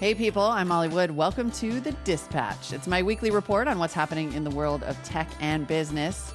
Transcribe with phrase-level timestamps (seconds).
[0.00, 1.10] Hey, people, I'm Molly Wood.
[1.10, 2.72] Welcome to The Dispatch.
[2.72, 6.32] It's my weekly report on what's happening in the world of tech and business.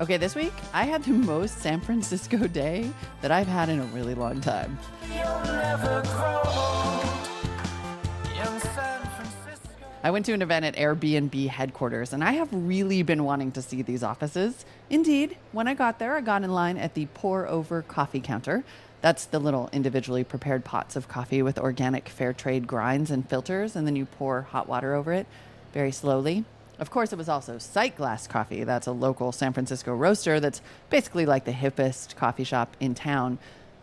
[0.00, 2.90] Okay, this week I had the most San Francisco day
[3.20, 4.78] that I've had in a really long time.
[10.04, 13.62] I went to an event at Airbnb headquarters, and I have really been wanting to
[13.62, 14.64] see these offices.
[14.90, 18.64] Indeed, when I got there, I got in line at the pour over coffee counter.
[19.00, 23.76] That's the little individually prepared pots of coffee with organic fair trade grinds and filters,
[23.76, 25.28] and then you pour hot water over it
[25.72, 26.44] very slowly.
[26.80, 28.64] Of course, it was also Sightglass Coffee.
[28.64, 33.38] That's a local San Francisco roaster that's basically like the hippest coffee shop in town.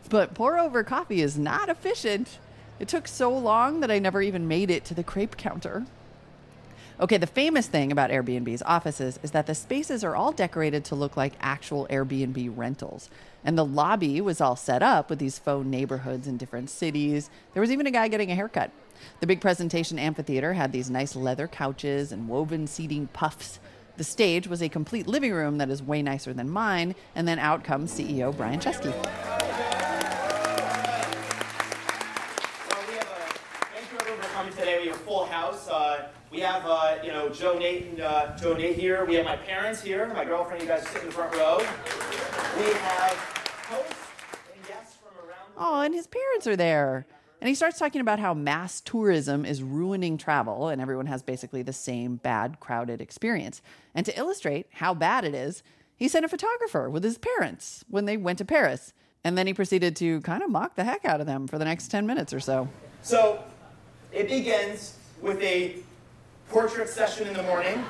[0.10, 2.40] But pour over coffee is not efficient.
[2.78, 5.86] It took so long that I never even made it to the crepe counter.
[7.02, 10.96] Okay, the famous thing about Airbnb's offices is that the spaces are all decorated to
[10.96, 13.10] look like actual Airbnb rentals.
[13.46, 17.30] And the lobby was all set up with these faux neighborhoods in different cities.
[17.54, 18.72] There was even a guy getting a haircut.
[19.22, 23.62] The big presentation amphitheater had these nice leather couches and woven seating puffs.
[23.96, 26.96] The stage was a complete living room that is way nicer than mine.
[27.16, 29.29] And then out comes CEO Brian Chesky.
[34.40, 34.80] Coming today.
[34.82, 35.68] We have a full house.
[35.68, 39.04] Uh, we have, uh, you know, Joe Nate and uh, Joe Nate here.
[39.04, 40.08] We have my parents here.
[40.14, 41.58] My girlfriend, you guys sit in the front row.
[41.58, 43.18] We have
[43.68, 43.96] hosts
[44.56, 47.06] and guests from around the Oh, and his parents are there.
[47.42, 51.62] And he starts talking about how mass tourism is ruining travel and everyone has basically
[51.62, 53.62] the same bad, crowded experience.
[53.94, 55.64] And to illustrate how bad it is,
[55.98, 58.94] he sent a photographer with his parents when they went to Paris.
[59.22, 61.66] And then he proceeded to kind of mock the heck out of them for the
[61.66, 62.70] next 10 minutes or so.
[63.02, 63.44] So
[64.12, 65.78] it begins with a
[66.50, 67.84] portrait session in the morning.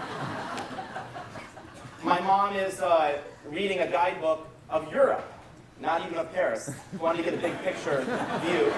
[2.04, 3.18] My mom is uh,
[3.50, 5.32] reading a guidebook of Europe,
[5.80, 6.72] not even of Paris.
[7.00, 8.02] Want to get a big picture
[8.44, 8.72] view.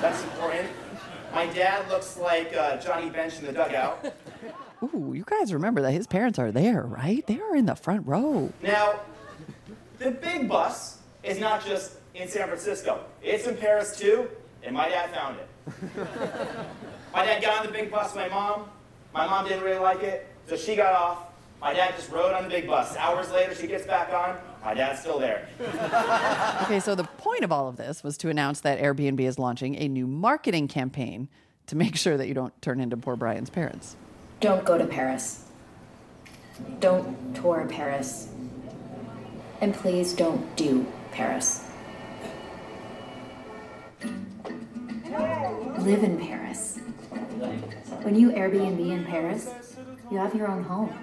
[0.00, 0.68] That's important.
[1.32, 4.14] My dad looks like uh, Johnny Bench in the dugout.
[4.82, 7.26] Ooh, you guys remember that his parents are there, right?
[7.26, 8.52] They are in the front row.
[8.62, 9.00] Now,
[9.98, 13.04] the big bus is not just in San Francisco.
[13.22, 14.28] It's in Paris too,
[14.64, 15.48] and my dad found it.
[17.12, 18.68] my dad got on the big bus, with my mom.
[19.12, 21.26] My mom didn't really like it, so she got off.
[21.60, 22.96] My dad just rode on the big bus.
[22.96, 24.36] Hours later, she gets back on.
[24.64, 25.48] My dad's still there.
[26.64, 29.74] Okay, so the point of all of this was to announce that Airbnb is launching
[29.76, 31.28] a new marketing campaign
[31.66, 33.96] to make sure that you don't turn into poor Brian's parents.
[34.40, 35.44] Don't go to Paris.
[36.80, 38.28] Don't tour Paris.
[39.60, 41.64] And please don't do Paris.
[45.82, 46.78] Live in Paris.
[48.02, 49.50] When you Airbnb in Paris,
[50.12, 50.96] you have your own home.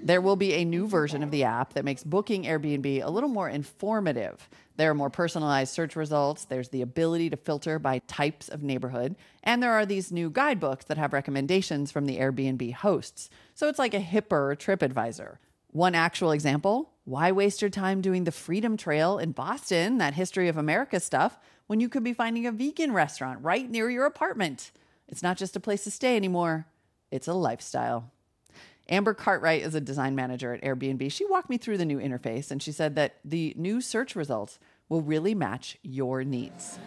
[0.00, 3.28] There will be a new version of the app that makes booking Airbnb a little
[3.28, 4.48] more informative.
[4.76, 9.16] There are more personalized search results, there's the ability to filter by types of neighborhood,
[9.42, 13.28] and there are these new guidebooks that have recommendations from the Airbnb hosts.
[13.54, 15.38] So it's like a hipper TripAdvisor.
[15.72, 20.48] One actual example why waste your time doing the Freedom Trail in Boston, that history
[20.48, 24.72] of America stuff, when you could be finding a vegan restaurant right near your apartment?
[25.06, 26.66] It's not just a place to stay anymore,
[27.12, 28.10] it's a lifestyle.
[28.88, 31.12] Amber Cartwright is a design manager at Airbnb.
[31.12, 34.58] She walked me through the new interface and she said that the new search results
[34.88, 36.78] will really match your needs.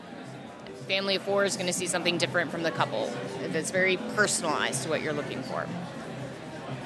[0.87, 3.09] family of four is going to see something different from the couple
[3.49, 5.67] that's very personalized to what you're looking for.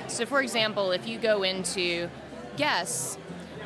[0.08, 2.10] So, for example, if you go into
[2.58, 3.18] guests,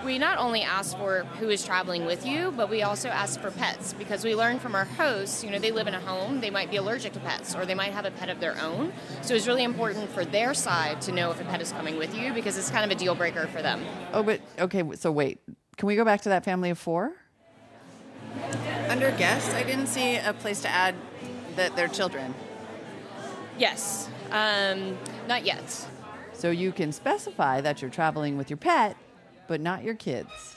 [0.03, 3.51] we not only ask for who is traveling with you, but we also ask for
[3.51, 6.49] pets because we learn from our hosts, you know, they live in a home, they
[6.49, 8.93] might be allergic to pets or they might have a pet of their own.
[9.21, 12.15] So it's really important for their side to know if a pet is coming with
[12.15, 13.83] you because it's kind of a deal breaker for them.
[14.13, 15.41] Oh, but okay, so wait.
[15.77, 17.13] Can we go back to that family of four?
[18.89, 20.95] Under guests, I didn't see a place to add
[21.55, 22.33] that their children.
[23.57, 25.87] Yes, um, not yet.
[26.33, 28.95] So you can specify that you're traveling with your pet,
[29.49, 30.55] but not your kids.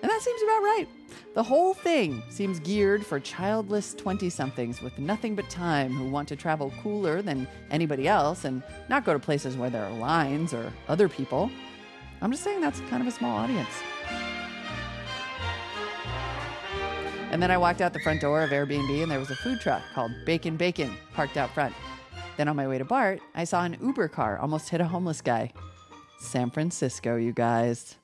[0.00, 0.86] And that seems about right.
[1.34, 6.28] The whole thing seems geared for childless 20 somethings with nothing but time who want
[6.28, 10.54] to travel cooler than anybody else and not go to places where there are lines
[10.54, 11.50] or other people.
[12.22, 13.74] I'm just saying that's kind of a small audience.
[17.30, 19.60] And then I walked out the front door of Airbnb and there was a food
[19.60, 21.74] truck called Bacon Bacon parked out front.
[22.36, 25.20] Then on my way to BART, I saw an Uber car almost hit a homeless
[25.20, 25.52] guy.
[26.18, 27.96] San Francisco, you guys.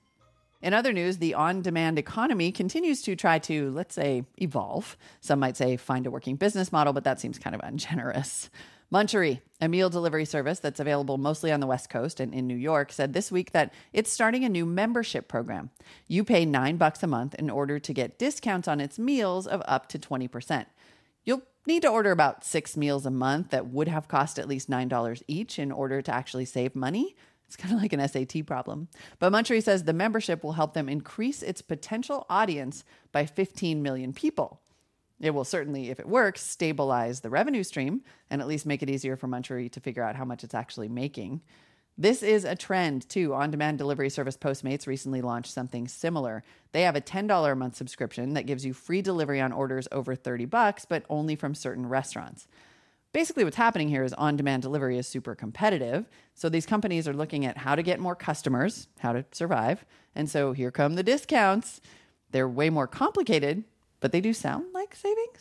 [0.63, 4.97] In other news, the on demand economy continues to try to, let's say, evolve.
[5.21, 8.49] Some might say find a working business model, but that seems kind of ungenerous.
[8.93, 12.57] Munchery, a meal delivery service that's available mostly on the West Coast and in New
[12.57, 15.71] York, said this week that it's starting a new membership program.
[16.07, 19.63] You pay nine bucks a month in order to get discounts on its meals of
[19.67, 20.67] up to 20%.
[21.25, 24.71] You'll need to order about six meals a month that would have cost at least
[24.71, 27.17] $9 each in order to actually save money.
[27.55, 28.89] It's kind of like an SAT problem.
[29.21, 34.13] But Munchery says the membership will help them increase its potential audience by 15 million
[34.13, 34.61] people.
[35.21, 38.91] It will certainly, if it works, stabilize the revenue stream and at least make it
[38.91, 41.43] easier for Munchery to figure out how much it's actually making.
[41.97, 43.33] This is a trend too.
[43.35, 46.43] On demand delivery service Postmates recently launched something similar.
[46.73, 50.17] They have a $10 a month subscription that gives you free delivery on orders over
[50.17, 52.49] 30 bucks, but only from certain restaurants.
[53.15, 56.09] Basically, what's happening here is on demand delivery is super competitive.
[56.35, 59.85] So these companies are looking at how to get more customers, how to survive.
[60.17, 61.81] And so here come the discounts.
[62.33, 63.63] They're way more complicated,
[64.01, 65.39] but they do sound like savings.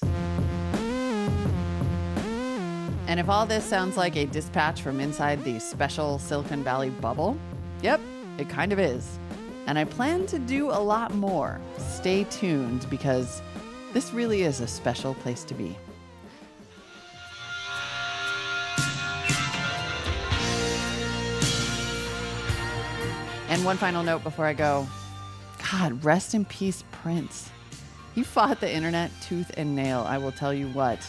[3.08, 7.40] And if all this sounds like a dispatch from inside the special Silicon Valley bubble,
[7.82, 8.00] yep,
[8.38, 9.18] it kind of is.
[9.66, 11.60] And I plan to do a lot more.
[11.80, 13.42] Stay tuned because
[13.94, 15.76] this really is a special place to be.
[23.54, 24.88] And one final note before I go
[25.72, 27.52] God, rest in peace, Prince.
[28.16, 31.00] He fought the internet tooth and nail, I will tell you what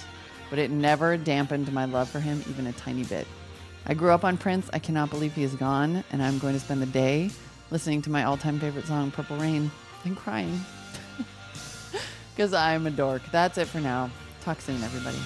[0.51, 3.27] but it never dampened my love for him even a tiny bit.
[3.87, 4.71] I grew up on Prince.
[4.73, 7.31] I cannot believe he is gone, and I'm going to spend the day
[7.73, 9.71] listening to my all time favorite song, Purple Rain,
[10.05, 10.61] and crying.
[12.37, 13.23] Because I'm a dork.
[13.31, 14.11] That's it for now.
[14.41, 15.19] Talk soon, everybody.